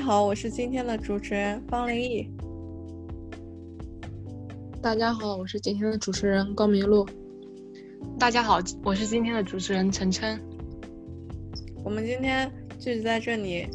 [0.00, 2.26] 好，我是今天的主持人方林毅。
[4.82, 7.06] 大家好，我是今天的主持人高明露。
[8.18, 10.40] 大家好，我是今天的主持人陈琛。
[11.84, 13.66] 我们今天聚集在这里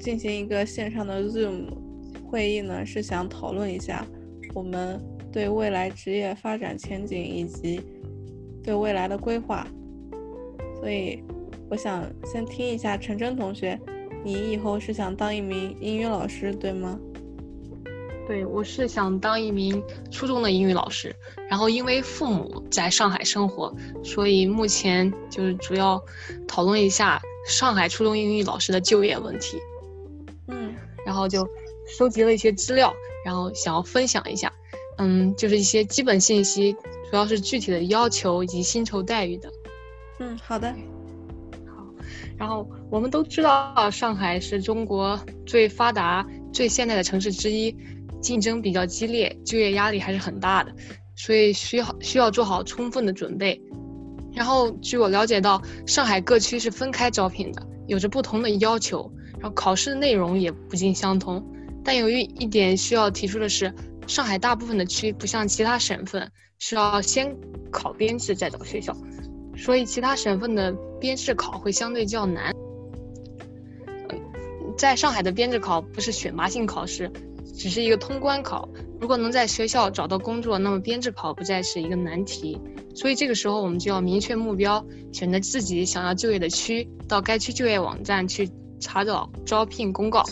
[0.00, 1.68] 进行一个线上的 Zoom
[2.28, 4.04] 会议呢，是想讨论一下
[4.54, 5.00] 我们
[5.32, 7.80] 对未来职业发展前景以及
[8.62, 9.64] 对未来的规划。
[10.80, 11.22] 所以，
[11.70, 13.78] 我想先听一下陈琛同学。
[14.22, 16.98] 你以后是想当一名英语老师，对吗？
[18.26, 21.14] 对，我是想当一名初中的英语老师。
[21.48, 26.00] 然后因为父母在上海生活，所以目前就是主要
[26.46, 29.58] 讨论一下上海初中英语老师的就业问题。
[30.46, 31.48] 嗯，然后就
[31.88, 32.94] 收集了一些资料，
[33.24, 34.52] 然后想要分享一下。
[34.98, 36.72] 嗯，就是一些基本信息，
[37.10, 39.50] 主要是具体的要求以及薪酬待遇的。
[40.18, 40.72] 嗯，好的。
[42.40, 47.76] 然后我们都知道，上海是中国最发达、最现代的城市之一，
[48.22, 50.74] 竞争比较激烈，就业压力还是很大的，
[51.14, 53.60] 所以需要需要做好充分的准备。
[54.32, 61.44] 然后据我了解到，上海各区是分开招聘的，有着不同的要求，然后考试的内容也不尽相同。
[61.84, 63.70] 但由于一点需要提出的是，
[64.06, 66.26] 上海大部分的区不像其他省份，
[66.58, 67.36] 需要先
[67.70, 68.96] 考编制再找学校。
[69.58, 72.54] 所以其他省份的编制考会相对较难。
[74.76, 77.10] 在上海的编制考不是选拔性考试，
[77.54, 78.68] 只是一个通关考。
[79.00, 82.60] 如果能在学校找到工作，那么编制考不再是一个难题。
[82.94, 88.48] 所以这个时候我们就要明确目标，选择自己想要就业的区，到该区就业网站去
[88.78, 90.22] 查找招聘公告。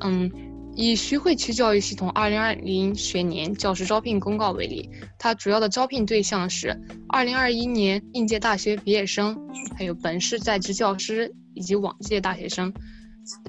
[0.00, 0.30] 嗯。
[0.74, 4.88] 以徐汇区教育系统二零二零学年教师招聘公告为例，
[5.18, 6.74] 它主要的招聘对象是
[7.08, 9.38] 二零二一年应届大学毕业生，
[9.76, 12.72] 还有本市在职教师以及往届大学生。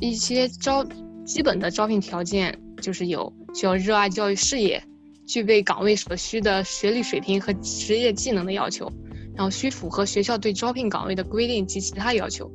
[0.02, 0.86] 一些招
[1.26, 4.84] 基本的招聘条件就是有需要热爱教育事业，
[5.26, 8.92] 具备岗位所需的学历水平和职业技能的要求，
[9.34, 12.52] 然后需符合学校对招聘岗位的规定及其他要求，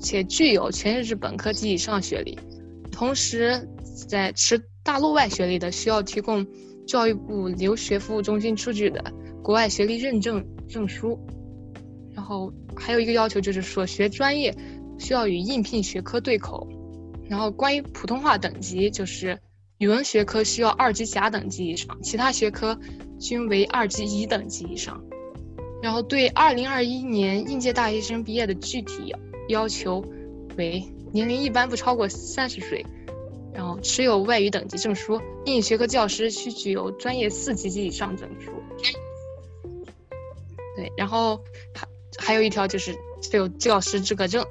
[0.00, 2.36] 且具有全日制本科及以上学历。
[3.00, 3.66] 同时，
[4.10, 6.46] 在持大陆外学历的，需要提供
[6.86, 9.02] 教育部留学服务中心出具的
[9.42, 11.18] 国外学历认证证书。
[12.14, 14.54] 然后还有一个要求就是所学专业
[14.98, 16.68] 需要与应聘学科对口。
[17.26, 19.38] 然后关于普通话等级，就是
[19.78, 22.78] 语文学科需要二级甲等级以上，其他学科
[23.18, 25.02] 均为二级乙等级以上。
[25.82, 29.14] 然后对二零二一年应届大学生毕业的具体
[29.48, 30.04] 要求
[30.58, 30.84] 为。
[31.12, 32.84] 年龄一般不超过三十岁，
[33.52, 38.50] 然后持有外语等级证书，英语学科教师需具有专业四级及以上证书。
[40.76, 41.42] 对，然后
[41.74, 41.88] 还
[42.18, 44.44] 还有一条就是持有教师资格证。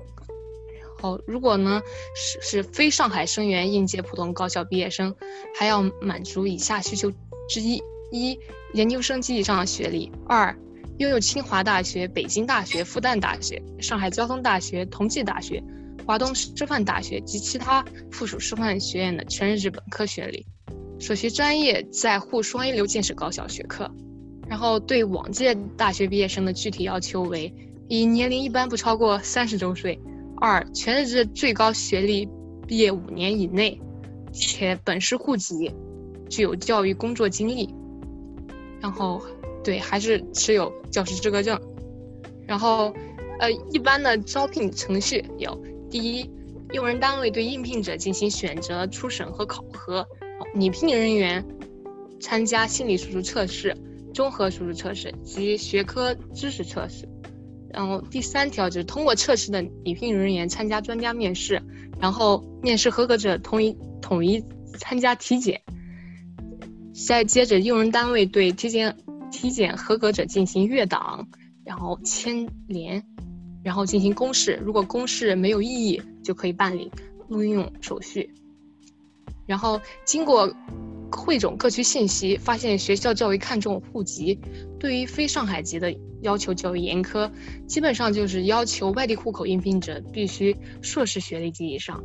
[0.82, 1.82] 然后如果呢
[2.14, 5.16] 是是非上海生源应届普通高校毕业生，
[5.58, 7.10] 还要满足以下需求
[7.48, 7.82] 之一：
[8.12, 8.38] 一、
[8.74, 10.54] 研究生及以上的学历；二、
[10.98, 15.64] 拥有清华大学、北京大学、复旦大学、上海交通大学、同济大学。
[16.10, 20.44] 华东师范大学及其他附属师范学院的全日制本科学历，
[21.00, 23.88] 所学专业在沪双一流建设高校学科。
[24.48, 27.54] 然后对往届大学毕业生的具体要求为：
[27.88, 30.00] 一、年龄一般不超过三十周岁；
[30.38, 32.28] 二、全日制最高学历
[32.66, 33.80] 毕业五年以内，
[34.34, 35.72] 且本市户籍，
[36.28, 37.72] 具有教育工作经历。
[38.82, 39.22] 然后，
[39.64, 41.56] 对，还是持有教师资格证。
[42.48, 42.92] 然后，
[43.40, 45.56] 呃，一般的招聘程序有。
[45.90, 46.30] 第一，
[46.74, 50.08] 用人单位对应聘者进行选择、初审和考核，
[50.56, 51.44] 拟聘人员
[52.20, 53.76] 参加心理素质测试、
[54.14, 57.08] 综合素质测试及学科知识测试。
[57.72, 61.62] 然后第三条就是通过测试的拟聘人员参加专家面试，
[62.00, 64.44] 然后面试合格者统一统一
[64.78, 65.62] 参加体检。
[67.08, 68.98] 再接着，用人单位对体检
[69.32, 71.28] 体检合格者进行阅档，
[71.64, 73.04] 然后签联。
[73.64, 76.92] 然后进行公示，如果公示没有异议，就可以办理
[77.28, 78.30] 录用手续。
[79.46, 80.54] 然后经过
[81.12, 84.40] 汇总各区信息，发现学校较为看重户籍，
[84.80, 87.30] 对于非上海籍的要求较为严苛，
[87.68, 92.04] 基本上就是要求外地户口应聘者必须硕士学历及以上。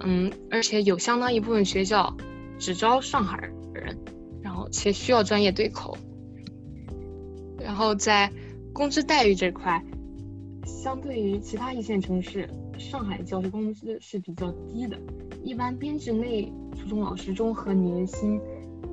[0.00, 2.16] 嗯，而且有相当一部分学校
[2.58, 3.38] 只招上海
[3.72, 3.98] 人，
[4.40, 5.98] 然后且需要专业对口。
[7.60, 8.30] 然后在
[8.72, 9.84] 工资待遇这块。
[10.66, 14.98] 相对于其他一线城市，上海教师工资是比较低的。
[15.42, 18.40] 一般编制内初中老师综合年薪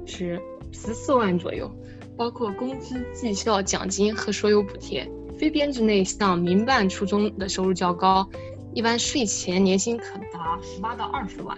[0.06, 0.41] 是
[0.71, 1.69] 十四万左右，
[2.18, 5.09] 包括工资、绩效奖金和所有补贴。
[5.38, 8.29] 非编制内像民办初中的收入较高，
[8.73, 11.57] 一般税前年薪可达十八到二十万。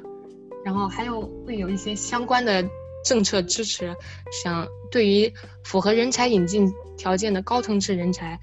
[0.64, 2.64] 然后还有会有一些相关的
[3.04, 3.94] 政策支持，
[4.32, 5.34] 像对于
[5.66, 8.40] 符合人才引进条件的高层次人才，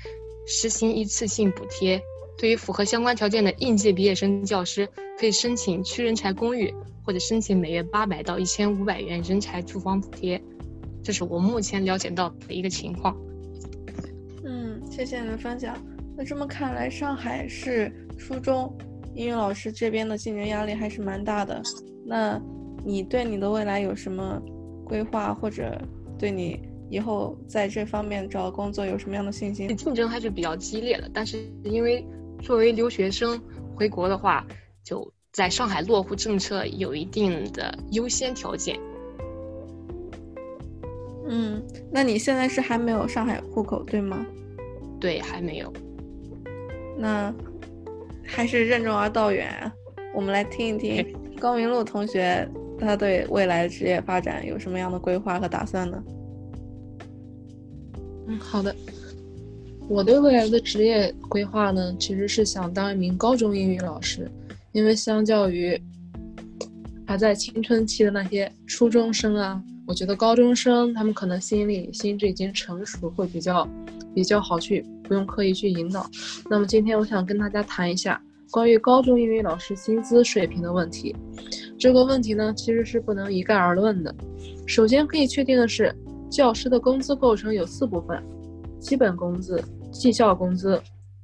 [0.50, 2.00] 实行一次性补贴；
[2.36, 6.74] 对于符合相关条件的应届毕业生教师，可以申请区人才公寓，
[7.04, 10.42] 或者申请每月八百到一千五百元人才住房补贴。
[11.04, 13.16] 这是我目前了解到的一个情况。
[14.44, 15.76] 嗯，谢谢你的分享。
[16.16, 18.76] 那这么看来，上海市初中
[19.14, 21.62] 英语老师这边的竞争压力还是蛮大的。
[22.04, 22.42] 那
[22.84, 24.42] 你对你的未来有什么
[24.84, 25.80] 规划，或者
[26.18, 29.74] 对你以后在这方面找工作有什么样的信心？
[29.76, 32.04] 竞争还是比较激烈的，但是因为
[32.42, 33.40] 作为留学生
[33.76, 34.44] 回国的话，
[34.82, 38.78] 就在上海落户政策有一定的优先条件。
[41.28, 44.26] 嗯，那你现在是还没有上海户口对吗？
[44.98, 45.72] 对，还没有。
[46.98, 47.32] 那
[48.26, 49.48] 还是任重而道远。
[50.12, 51.16] 我们来听一听。
[51.38, 52.46] 高明路同学，
[52.78, 56.02] 他对未来职业发展有什么样的规划和打算呢？
[58.38, 58.74] 好的。
[59.88, 64.30] 我对未来的职业规划呢，其实是想当一名高中英语老师，
[64.72, 65.80] 因为相较于
[67.06, 73.68] 还在青春期的那些初中生啊，我觉得高中生他们可能心理心智已经成熟，会比较
[74.14, 76.08] 比较好去，不用刻意去引导。
[76.48, 78.20] 那么今天我想跟大家谈一下。
[78.52, 81.14] 关于高中英语老师薪资水平的问题，
[81.78, 84.12] 这个问题呢其实是不能一概而论的。
[84.66, 85.94] 首先可以确定的是，
[86.30, 88.22] 教师的工资构成有四部分：
[88.78, 90.80] 基本工资、绩效工资、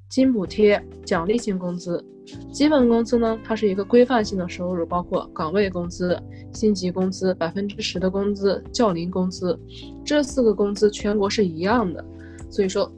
[0.08, 2.04] 津补贴、奖励性工资。
[2.52, 6.20] 基本工资呢，它是一个规范性的收入，包括岗位工资、
[6.52, 9.56] 薪级工资、百分之十的工资、教龄工资，
[10.04, 12.04] 这四个工资全国是一样的，
[12.50, 12.90] 所以说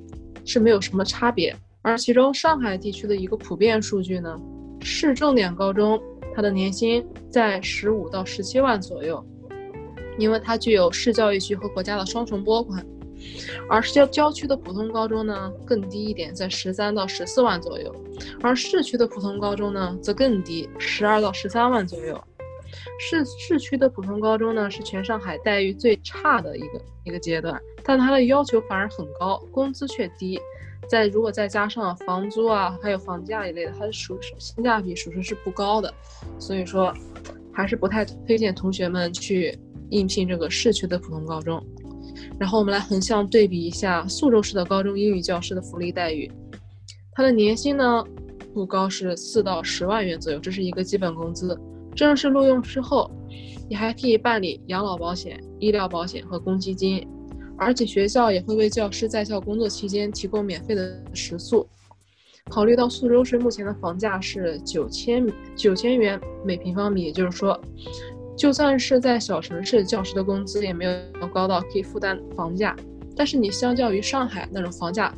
[0.47, 1.55] 是没有什么差别。
[1.83, 4.35] 而其中上海地区的一个普遍数据呢，
[4.81, 6.01] 市重点高中
[6.35, 9.23] 它的年薪在十五到十七万左右，
[10.19, 12.85] 因为它具有市教育局和国家的双重拨款。
[13.69, 17.93] 而郊郊区的普通高中呢更低一点，在十三到十四万左右，
[18.41, 22.23] 而市区的普通高中呢则更低，十二到十三万左右。
[23.01, 30.41] 市市区的普通高中呢是全上海待遇最差的一个一个阶段，但它的要求反而很高，工资却低。
[30.89, 35.93] 再如果再加上房租啊，还有房价一类的，它的属性价比属实是不高的，
[36.39, 36.95] 所以说
[37.53, 39.59] 还是不太推荐同学们去
[39.91, 41.63] 应聘这个市区的普通高中。
[42.39, 46.31] 然后我们来横向对比一下宿州市的高中英语教师的福利待遇，
[47.13, 48.05] 它的年薪呢
[48.53, 51.59] 不高，是四到十万元左右，这是一个基本工资。
[51.95, 53.11] 正式录用之后，
[53.69, 57.07] 你还可以办理养老保险、医疗保险和公积金。
[57.61, 61.67] 而且学校也会为教师在校工作期间提供免费的食宿。
[62.49, 65.27] 考虑到宿州市目前的房价是九千
[65.57, 67.61] 九千元每平方米，也就是说，
[68.39, 72.75] 就算是在小城市，教师的工资也没有高到可以负担房价。
[73.17, 75.13] 但是你相较于上海那种房价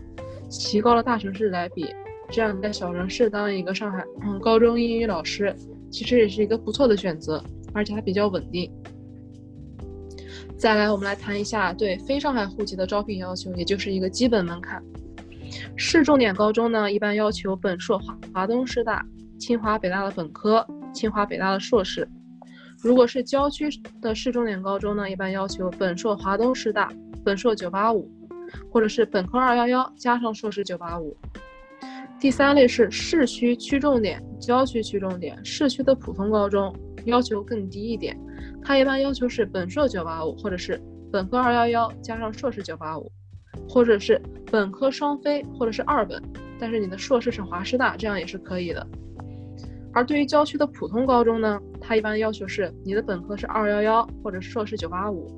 [0.49, 1.87] 奇高的大城市来比，
[2.31, 4.03] 这样在小城市当一个上海
[4.41, 5.55] 高中英语老师，
[5.91, 8.73] 其实也是一个不错的选择，而且还比较稳定。
[10.57, 14.83] 再来，我们来谈一下对非上海户籍的招聘要求，也就是一个基本门槛。
[15.77, 19.05] 市重点高中呢，一般要求本硕华华东师大、
[19.39, 22.09] 清华北大的本科，清华北大的硕士。
[22.83, 23.69] 如果是郊区
[24.01, 26.89] 的市重点高中呢，一般要求本硕华东师大、
[27.23, 28.07] 本硕985，
[28.71, 31.15] 或者是本科211加上硕士985。
[32.19, 38.19] 第三类是市区区重点、郊区区重点，市区的普通高中要求更低一点。
[38.63, 40.81] 它一般要求是本硕九八五，或者是
[41.13, 43.11] 本科二幺幺加上硕士九八五，
[43.69, 44.21] 或者是
[44.51, 46.23] 本科双非，或者是二本，
[46.59, 48.87] 但是你的硕士是华师大，这样也是可以的。
[49.93, 55.29] 而对于郊区的普通高中呢，他一般要求是你的本科是二幺幺，或者硕士九八五，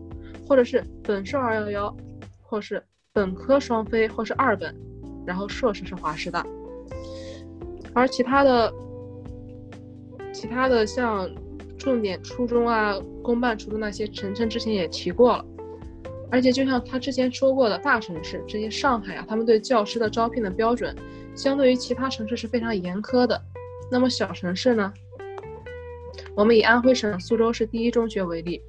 [0.47, 1.97] 或者是本硕二幺幺，
[2.43, 2.83] 或是
[3.13, 4.75] 本科双非，或是二本，
[5.27, 6.47] 然后硕士是华师大。
[7.95, 8.73] 而其他的，
[10.33, 11.31] 其他的像。
[11.79, 12.95] 重点初中啊，
[13.25, 15.45] 公办初中那些，晨晨之前也提过了。
[16.31, 20.95] 而且就像他之前说过的，大城市这些上海啊，他们对教师的招聘的标准，
[21.35, 23.43] 相对于其他城市是非常严苛的。
[23.91, 24.93] 那么小城市呢？
[26.37, 28.61] 我们以安徽省宿州市第一中学为例，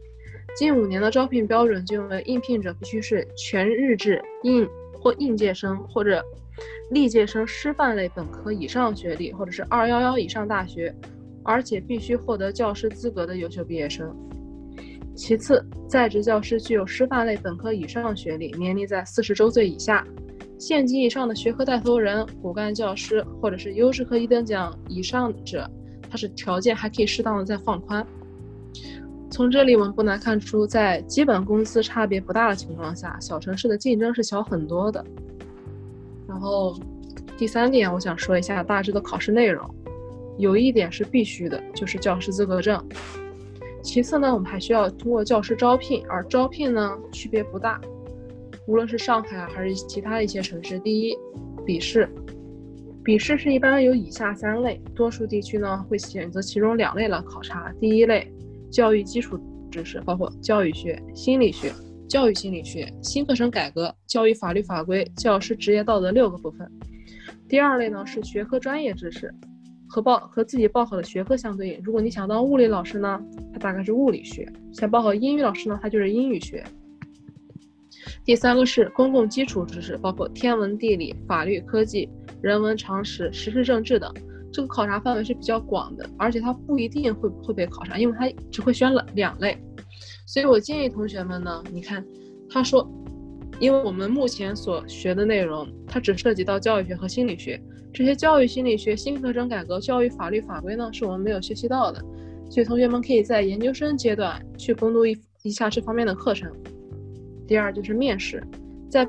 [0.57, 6.23] 近五年的招聘标准均为，应聘者必须是全日制应或应届生或者
[6.91, 10.93] 历届生师范类本科以上学历，或者是二幺幺以上大学。
[11.45, 14.15] 而且必须获得教师资格的优秀毕业生。
[15.13, 20.07] 其次，在职教师具有师范类本科以上学历，年龄在四十周岁以下，
[20.57, 25.69] 县级以上的学科带头人、骨干教师或者是优质科一等奖以上者，
[26.13, 28.05] 它是条件还可以适当的再放宽。
[29.31, 35.03] 从这里我们不难看出，在基本工资差别不大的情况下，小城市的竞争是小很多的。
[36.27, 36.79] 然后
[37.35, 39.67] 第三点，我想说一下大致的考试内容。
[40.37, 42.79] 有一点是必须的，就是教师资格证。
[43.81, 47.81] 其次呢，我们还需要通过教师招聘，而招聘呢区别不大，
[48.67, 50.77] 无论是上海还是其他一些城市。
[50.77, 51.17] 第一，
[51.65, 52.07] 笔试，
[53.03, 57.69] 笔试是一般有以下三类，多数地区呢会选择其中两类来考察。
[57.79, 58.31] 第一类，
[58.71, 59.37] 教育基础
[59.69, 61.69] 知识，包括教育学、心理学、
[62.07, 66.65] 教育心理学、新课程改革、教育法律法规、教师职业道德六个部分。
[67.49, 69.33] 第二类呢是学科专业知识。
[69.85, 71.79] 和报和自己报考的学科相对应。
[71.83, 74.43] 如果你想当物理老师呢，它大概是物理学；
[74.73, 76.63] 想报考英语老师呢，它就是英语学。
[78.25, 82.09] 第三个是公共基础知识，包括天文、地理、法律、科技、
[82.41, 84.13] 人文常识、时事政治等。
[84.51, 89.57] 这个考察范围是比较广的，而且它不一定会会被考察，因为它只会选两两类。
[90.27, 92.05] 所以我建议同学们呢，你看，
[92.49, 92.87] 他说，
[93.59, 97.59] 因为我们目前所学的内容，它只涉及到教育学和心理学。
[97.91, 101.99] 这些教育心理学、新课程改革、教育法律法规呢，是我们没有学习到的，
[102.49, 106.51] 所以同学们可以在研究生阶段去攻读一一下这方面的课程。
[107.47, 108.43] 第二就是面试，
[108.89, 109.07] 在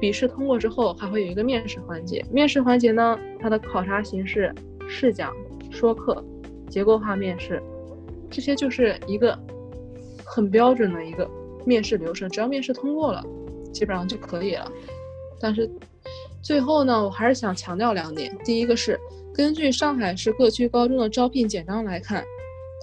[0.00, 2.24] 笔试通过之后，还会有一个面试环节。
[2.30, 4.54] 面试环节呢，它的考察形式
[4.88, 5.32] 试讲、
[5.70, 6.24] 说课、
[6.68, 7.62] 结构化面试，
[8.30, 9.38] 这些就是一个
[10.24, 11.28] 很标准的一个
[11.64, 13.22] 面试流程，只要面试通过了，
[13.72, 14.70] 基本上就可以了。
[15.40, 15.70] 但是。
[16.42, 18.30] 最后呢，我还是想强调两点。
[18.44, 19.00] 第一个是
[19.34, 22.22] 根据上海市各区高中的招聘简章来看，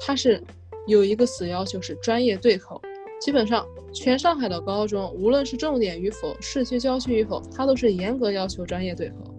[0.02, 0.42] 它是
[0.88, 2.82] 有一个死要求是专业对口。
[3.22, 3.64] 基本上
[3.94, 9.36] 全上海的高中，无论是重点与否、市区郊区与否，它都是严格要求专业对口。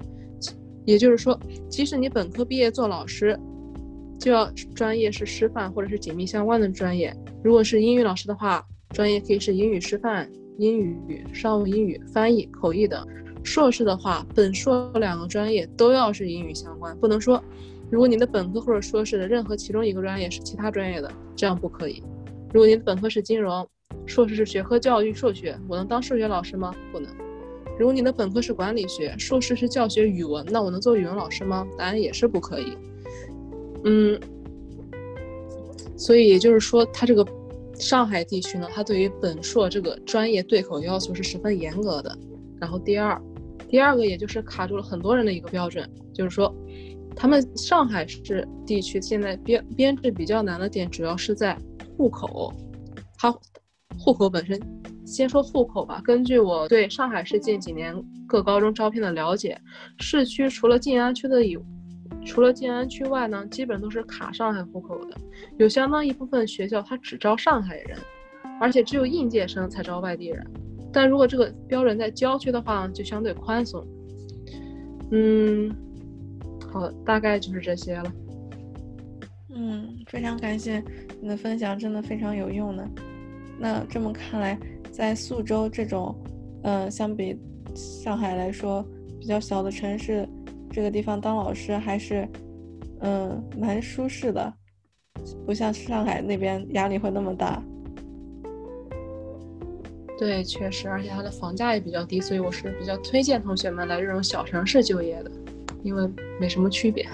[0.84, 3.38] 也就是说，即使你本科毕业做老师，
[4.20, 7.12] 就要专业是师范或者是紧密相关的专业。
[7.42, 13.04] 如果是英语老师的话，专业可以是英语师范、英语、商务英语、翻译、口译等。
[13.42, 17.42] 硕士的话，本硕两个专业都要是英语相关，不能说，
[17.90, 22.00] 如果你的本科或者硕士的任何其中一个专业是其他专业的，这样不可以。
[22.52, 23.66] 如果你的本科是金融，
[24.06, 26.74] 硕士是学科教育数学，我能当数学老师吗？
[26.92, 27.10] 不能。
[27.78, 31.66] 如果你的本科是管理学，硕士是教学语文，那我能做语文老师吗？
[31.78, 32.76] 答案也是不可以。
[33.84, 34.20] 嗯，
[35.96, 37.26] 所以也就是说，它这个
[37.74, 42.16] 上海地区呢，它对于本硕这个专业对口要求是十分严格的。
[42.60, 43.20] 然后第二。
[43.68, 46.54] 第二个，也就是卡住了很多人的一个标准，就是说，
[47.16, 51.56] 他们上海市地区现在编编制比较难的点，主要是在
[51.96, 52.52] 户口。
[53.18, 53.32] 它
[53.98, 54.60] 户口本身，
[55.06, 56.00] 先说户口吧。
[56.04, 57.94] 根据我对上海市近几年
[58.26, 59.60] 各高中招聘的了解，
[59.98, 61.56] 市区除了静安区的以，
[62.24, 65.16] 除了静安区外呢，基本都是卡上海户口的。
[65.58, 67.98] 有相当一部分学校，它只招上海人，
[68.60, 70.44] 而且只有应届生才招外地人。
[70.92, 73.86] 但如果这个标准在郊区的话，就相对宽松。
[75.10, 75.70] 嗯，
[76.72, 78.12] 好，大概就是这些了。
[79.54, 80.82] 嗯，非常感谢
[81.20, 82.88] 你的分享，真的非常有用呢。
[83.58, 84.58] 那这么看来，
[84.90, 86.14] 在宿州这种，
[86.62, 87.38] 嗯，相比
[87.74, 88.84] 上海来说
[89.20, 90.26] 比较小的城市，
[90.70, 92.26] 这个地方当老师还是，
[93.00, 94.52] 嗯，蛮舒适的，
[95.46, 97.62] 不像上海那边压力会那么大。
[100.18, 105.30] 对，确实，而且它的房价也比较低，所以我是比较推荐同学们来这种小城市就业的，
[105.82, 106.08] 因为
[106.40, 107.06] 没什么区别。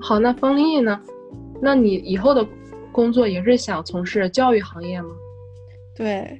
[0.00, 1.00] 好，那方丽呢？
[1.60, 2.46] 那你以后的
[2.90, 5.10] 工作也是想从事教育行业吗？
[5.94, 6.38] 对，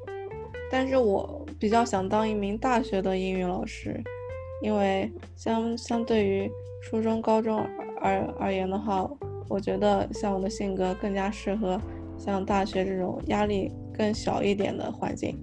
[0.71, 4.03] 但是我比较想当一名大学的英语老师，
[4.63, 6.51] 因为相相对于
[6.83, 7.65] 初中、高中
[8.01, 9.09] 而而言的话，
[9.49, 11.81] 我觉得像我的性格更加适合。
[12.19, 15.39] 像大学这种压力更小一点的环境，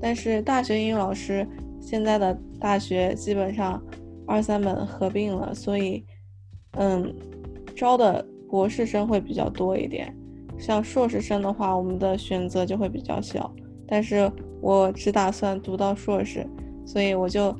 [0.00, 1.44] 但是大学英语老师
[1.80, 3.82] 现在的大学基本上
[4.24, 6.04] 二三本合并了，所以
[6.72, 7.14] 嗯，
[7.74, 10.14] 招的博士生会比较多一点。
[10.58, 13.52] 像硕士生的话，我们的选择就会比较小。
[13.86, 16.46] 但是我只打算读到硕士，
[16.86, 17.54] 所以我就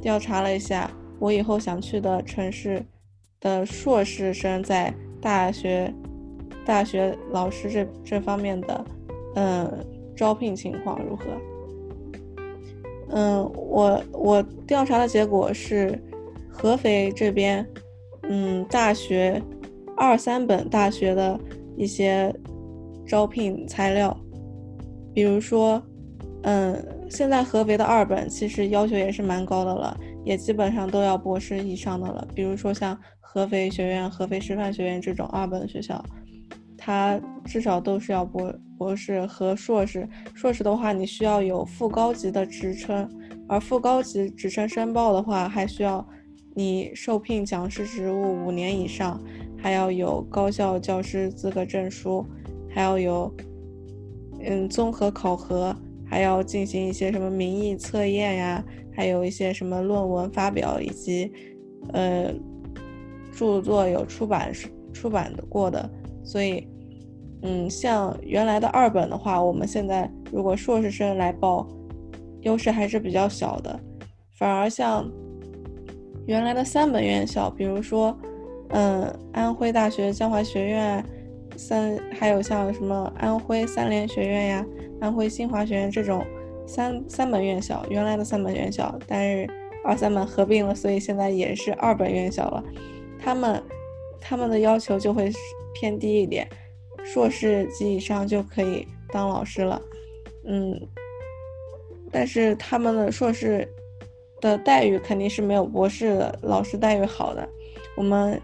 [0.00, 2.84] 调查了一下我以后想去的城市
[3.40, 5.92] 的硕士生在大学。
[6.64, 8.84] 大学老师这这方面的，
[9.36, 11.24] 嗯，招聘情况如何？
[13.10, 15.96] 嗯，我我调查的结果是，
[16.48, 17.64] 合肥这边，
[18.28, 19.40] 嗯，大学
[19.96, 21.38] 二三本大学的
[21.76, 22.34] 一些
[23.06, 24.16] 招聘材料，
[25.14, 25.80] 比如说，
[26.42, 32.26] 嗯，现在合肥的二本其实要求也是蛮高的了，也基本上都要博士以上的了。
[32.34, 36.04] 比如说像合肥学院、合肥师范学院这种二本学校，
[36.76, 40.08] 它至少都是要博博士和硕士。
[40.34, 43.08] 硕士的话，你需要有副高级的职称，
[43.48, 46.06] 而副高级职称申报的话，还需要
[46.56, 49.22] 你受聘讲师职务五年以上，
[49.58, 52.26] 还要有高校教师资格证书，
[52.70, 53.32] 还要有
[54.40, 55.76] 嗯综合考核。
[56.08, 61.32] 还要进行一些什么民意测验呀，还有一些什么论文发表以及，
[61.92, 62.32] 呃，
[63.32, 64.52] 著作有出版
[64.92, 65.90] 出版过的，
[66.22, 66.64] 所以，
[67.42, 71.66] 嗯，像原来的二本的话，我们现在如果硕士生来报，
[72.42, 73.76] 优势还是比较小的，
[74.38, 75.10] 反而像
[76.26, 78.16] 原来的三本院校，比如说，
[78.70, 81.04] 嗯，安徽大学江淮学院，
[81.56, 84.66] 三还有像什么安徽三联学院呀。
[85.00, 86.24] 安徽新华学院这种
[86.66, 89.48] 三三本院校，原来的三本院校，但是
[89.84, 92.64] 二三本合并了，所以现在也是二本院校了。
[93.18, 93.62] 他们
[94.20, 95.30] 他们的要求就会
[95.74, 96.48] 偏低一点，
[97.04, 99.80] 硕士及以上就可以当老师了。
[100.46, 100.80] 嗯，
[102.10, 103.68] 但是他们的硕士
[104.40, 107.48] 的待遇肯定是没有博士的老师待遇好的。
[107.96, 108.40] 我们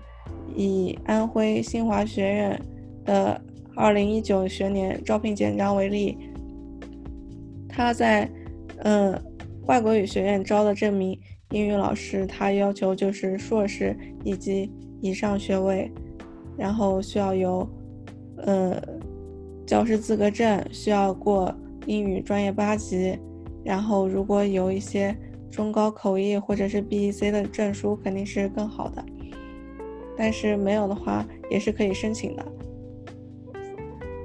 [0.55, 2.63] 以安徽新华学院
[3.05, 3.41] 的
[3.77, 6.17] 二零一九学年招聘简章为例。
[7.69, 8.31] 他在，
[8.79, 9.19] 嗯，
[9.67, 11.19] 外国语学院招的这名
[11.51, 14.71] 英语老师，他要求就是硕士以及
[15.01, 15.91] 以上学位，
[16.59, 17.67] 然后需要有，
[18.39, 18.79] 呃，
[19.67, 21.55] 教师资格证，需要过
[21.87, 23.19] 英语专业八级，
[23.65, 25.17] 然后如果有一些
[25.53, 29.05] 中高口译或者是 B.E.C 的证书，肯定是更好的。
[30.17, 32.45] 但是没有的话，也是可以申请的。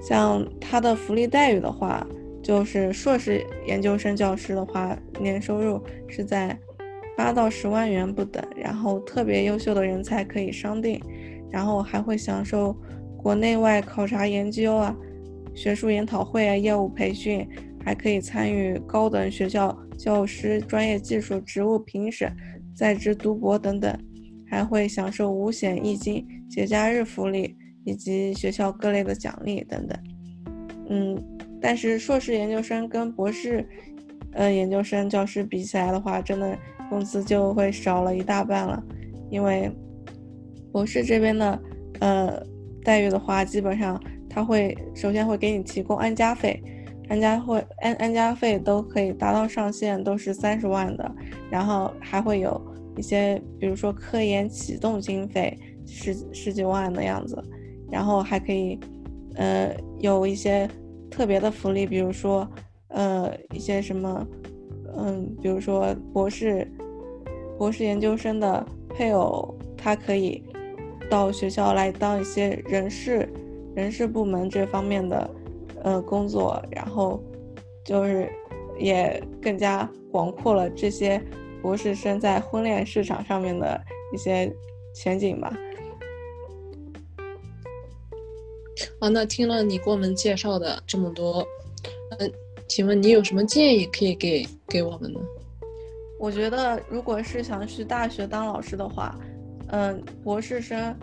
[0.01, 2.07] 像他的福利待遇的话。
[2.43, 6.57] 就是硕士研究生教师的话，年收入是在
[7.17, 10.97] 八到十万元不等，然后特别优秀的人才可以商定，
[11.51, 12.73] 然后还会享受
[13.17, 14.95] 国内外考察研究啊、
[15.53, 17.45] 学术研讨会啊、业务培训，
[17.83, 22.31] 还可以参与高等学校教师专业技术职务评审、
[22.75, 23.97] 在职读博等等，
[24.47, 29.99] 还会享受五险一金、节假日福利以及学校各类的奖励等等。
[30.89, 31.23] 嗯。
[31.59, 33.67] 但是硕士研究生跟博士，
[34.33, 36.55] 呃，研究生教师比起来的话，真的
[36.87, 38.81] 工资就会少了一大半了。
[39.31, 39.67] 因为
[40.71, 41.59] 博士这边的，
[41.99, 42.39] 呃，
[42.83, 46.61] 待遇的话，基本上他会首先会给你提供安家费，
[47.09, 51.15] 安家会安安家费都可以达到上限都是三十万的，
[51.49, 52.61] 然后还会有
[52.97, 57.41] 一些，比如说科研启动经费十十几万的样子，
[57.91, 58.79] 然后还可以，
[59.35, 60.69] 呃，有一些。
[61.09, 62.47] 特别的福利，比如说，
[62.89, 64.27] 呃，一些什么，
[64.95, 66.69] 嗯，比如说博士、
[67.57, 70.43] 博士研究生的配偶，他可以
[71.09, 73.27] 到学校来当一些人事、
[73.73, 75.27] 人事部门这方面的，
[75.87, 77.23] 呃，工作，然后
[77.85, 78.29] 就是
[78.77, 81.21] 也更加广阔了这些
[81.61, 83.81] 博士生在婚恋市场上面的
[84.13, 84.53] 一些
[84.93, 85.57] 前景吧。
[88.99, 91.47] 啊，那听了你给我们介绍的这么多，
[92.19, 92.29] 嗯，
[92.67, 95.21] 请问你有什么建议可以给给我们呢？
[96.19, 99.17] 我觉得，如果是想去大学当老师的话，
[99.69, 100.93] 嗯，博士生，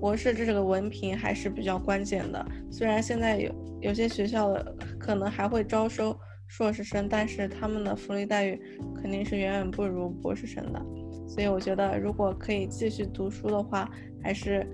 [0.00, 2.44] 博士这个文凭还是比较关键的。
[2.70, 4.54] 虽然现在有有些学校
[4.98, 8.60] 可能还会招收硕士生，但是他们的福利待遇
[9.00, 10.80] 肯定是远远不如博士生的。
[11.28, 13.90] 所以我觉得，如果可以继续读书的话，
[14.22, 14.66] 还是。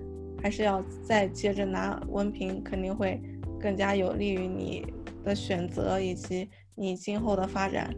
[0.42, 3.18] 还是要再接着拿文凭，肯定会
[3.58, 4.84] 更加有利于你
[5.24, 7.88] 的选择以及你今后的发展。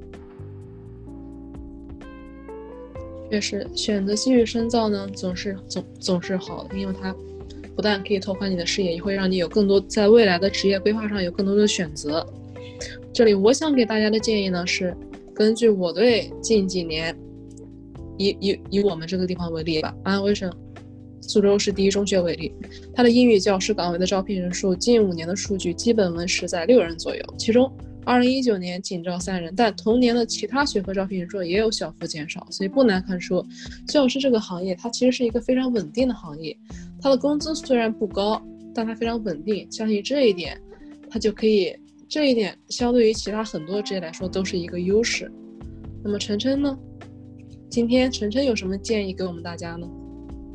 [3.31, 7.15] 确实，选择继续深造呢，总是总总是好的，因为它
[7.75, 12.27] 不但可以拓宽你的视野，也会让你有更多在未来的职业规划上有更多的选择。
[13.13, 14.97] 这里我想给大家的建议呢是，
[15.35, 17.17] 根据我对近几年，
[18.17, 20.51] 以以以我们这个地方为例吧，安徽省。
[21.23, 22.53] 宿州市第一中学为例，
[22.95, 27.23] 它的英语教师岗位的招聘人数，近五年的数据基本维持在六人左右。
[27.37, 27.69] 其中，
[28.07, 32.47] 二零一九年仅招三人，但同年的其他学科招聘人数也有小幅减少。
[32.53, 33.45] 所以不难看出，
[33.89, 36.57] 教师这个行业它其实是一个非常稳定的行业。
[37.03, 38.41] 它的工资虽然不高，
[38.73, 39.67] 但它非常稳定。
[39.73, 40.57] 相信这一点，
[41.11, 41.77] 它就可以
[42.09, 45.31] 这一点相对于其他很多职业来说都是一个优势。
[46.05, 46.79] 那么晨晨呢？
[47.69, 49.89] 今天晨晨有什么建议给我们大家呢？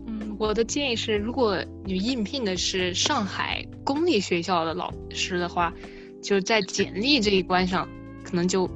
[0.07, 5.73] 嗯我的建议是，如果你应聘的是上海公立学校的老师的话，
[6.21, 7.87] 就在简历这一关上，
[8.23, 8.69] 可能就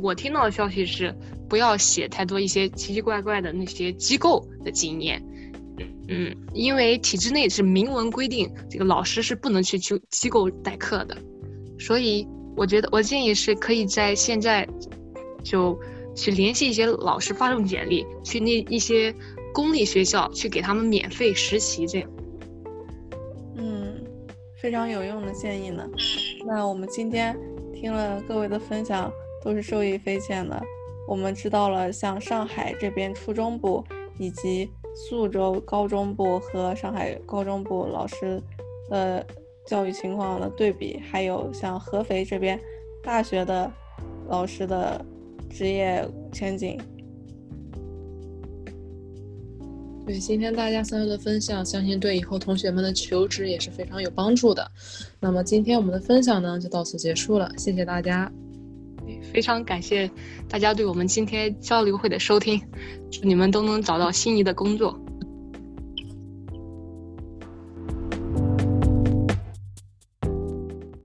[0.00, 1.14] 我听到的消息是，
[1.48, 5.22] 不要写太多一些奇奇怪怪的那些机构的经验。
[6.06, 11.16] 嗯，因为体制内是明文规定，这个老师是不能去去机构代课的，
[11.78, 14.68] 所以我觉得我建议是可以在现在
[15.42, 15.78] 就
[16.14, 19.14] 去联系一些老师，发送简历去那一些
[19.54, 22.10] 公立学校去给他们免费实习，这样。
[24.64, 25.86] 嗯，非常有用的建议呢。
[26.46, 27.38] 那我们今天
[27.74, 30.58] 听了各位的分享，都是受益匪浅的。
[31.06, 33.84] 我们知道了像上海这边初中部
[34.18, 34.70] 以及。
[34.96, 38.40] 苏州高中部和上海高中部老师
[38.88, 39.26] 的
[39.66, 42.56] 教育情况的对比，还有像合肥这边
[43.02, 43.68] 大学的
[44.28, 45.04] 老师的
[45.50, 46.80] 职业前景。
[50.06, 54.70] 对，今天大家三位的分享，相信对以后同学们的求职也是非常有帮助的。
[55.18, 58.30] 那么今天我们的分享呢，就到此结束了，谢谢大家。
[59.32, 60.10] 非常感谢
[60.48, 62.60] 大家对我们今天交流会的收听，
[63.10, 64.98] 祝你们都能找到心仪的工作。